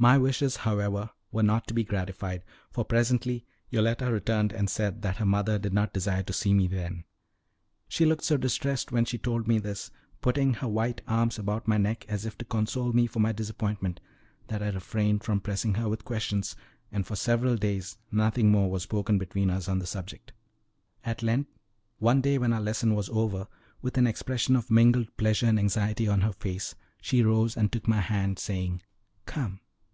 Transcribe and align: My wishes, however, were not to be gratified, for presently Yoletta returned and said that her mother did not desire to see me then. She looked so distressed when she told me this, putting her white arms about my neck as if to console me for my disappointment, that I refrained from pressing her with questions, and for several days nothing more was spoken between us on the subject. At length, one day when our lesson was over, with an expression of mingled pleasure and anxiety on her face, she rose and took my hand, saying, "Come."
My 0.00 0.16
wishes, 0.16 0.58
however, 0.58 1.10
were 1.32 1.42
not 1.42 1.66
to 1.66 1.74
be 1.74 1.82
gratified, 1.82 2.44
for 2.70 2.84
presently 2.84 3.44
Yoletta 3.68 4.12
returned 4.12 4.52
and 4.52 4.70
said 4.70 5.02
that 5.02 5.16
her 5.16 5.26
mother 5.26 5.58
did 5.58 5.72
not 5.74 5.92
desire 5.92 6.22
to 6.22 6.32
see 6.32 6.54
me 6.54 6.68
then. 6.68 7.02
She 7.88 8.04
looked 8.06 8.22
so 8.22 8.36
distressed 8.36 8.92
when 8.92 9.04
she 9.04 9.18
told 9.18 9.48
me 9.48 9.58
this, 9.58 9.90
putting 10.20 10.54
her 10.54 10.68
white 10.68 11.02
arms 11.08 11.36
about 11.36 11.66
my 11.66 11.78
neck 11.78 12.04
as 12.08 12.24
if 12.24 12.38
to 12.38 12.44
console 12.44 12.92
me 12.92 13.08
for 13.08 13.18
my 13.18 13.32
disappointment, 13.32 13.98
that 14.46 14.62
I 14.62 14.68
refrained 14.68 15.24
from 15.24 15.40
pressing 15.40 15.74
her 15.74 15.88
with 15.88 16.04
questions, 16.04 16.54
and 16.92 17.04
for 17.04 17.16
several 17.16 17.56
days 17.56 17.98
nothing 18.12 18.52
more 18.52 18.70
was 18.70 18.84
spoken 18.84 19.18
between 19.18 19.50
us 19.50 19.66
on 19.68 19.80
the 19.80 19.86
subject. 19.86 20.32
At 21.04 21.24
length, 21.24 21.50
one 21.98 22.20
day 22.20 22.38
when 22.38 22.52
our 22.52 22.60
lesson 22.60 22.94
was 22.94 23.08
over, 23.08 23.48
with 23.82 23.98
an 23.98 24.06
expression 24.06 24.54
of 24.54 24.70
mingled 24.70 25.16
pleasure 25.16 25.46
and 25.46 25.58
anxiety 25.58 26.06
on 26.06 26.20
her 26.20 26.34
face, 26.34 26.76
she 27.02 27.20
rose 27.24 27.56
and 27.56 27.72
took 27.72 27.88
my 27.88 28.00
hand, 28.00 28.38
saying, 28.38 28.82
"Come." 29.26 29.60